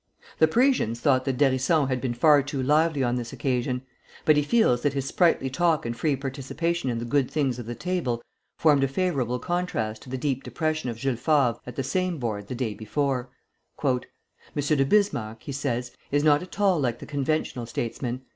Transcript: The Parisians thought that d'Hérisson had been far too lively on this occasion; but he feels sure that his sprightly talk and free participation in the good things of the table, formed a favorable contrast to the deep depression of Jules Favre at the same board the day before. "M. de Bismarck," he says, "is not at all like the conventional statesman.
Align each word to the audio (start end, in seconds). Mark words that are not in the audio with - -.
The 0.39 0.47
Parisians 0.47 0.99
thought 0.99 1.25
that 1.25 1.37
d'Hérisson 1.37 1.87
had 1.87 2.01
been 2.01 2.15
far 2.15 2.41
too 2.41 2.63
lively 2.63 3.03
on 3.03 3.17
this 3.17 3.31
occasion; 3.31 3.83
but 4.25 4.35
he 4.35 4.41
feels 4.41 4.79
sure 4.79 4.83
that 4.83 4.93
his 4.93 5.05
sprightly 5.05 5.47
talk 5.47 5.85
and 5.85 5.95
free 5.95 6.15
participation 6.15 6.89
in 6.89 6.97
the 6.97 7.05
good 7.05 7.29
things 7.29 7.59
of 7.59 7.67
the 7.67 7.75
table, 7.75 8.23
formed 8.57 8.83
a 8.83 8.87
favorable 8.87 9.37
contrast 9.37 10.01
to 10.01 10.09
the 10.09 10.17
deep 10.17 10.41
depression 10.43 10.89
of 10.89 10.97
Jules 10.97 11.19
Favre 11.19 11.59
at 11.67 11.75
the 11.75 11.83
same 11.83 12.17
board 12.17 12.47
the 12.47 12.55
day 12.55 12.73
before. 12.73 13.29
"M. 13.85 13.99
de 14.55 14.85
Bismarck," 14.85 15.43
he 15.43 15.51
says, 15.51 15.91
"is 16.11 16.23
not 16.23 16.41
at 16.41 16.59
all 16.59 16.79
like 16.79 16.97
the 16.97 17.05
conventional 17.05 17.67
statesman. 17.67 18.23